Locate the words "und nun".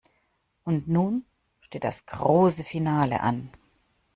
0.63-1.25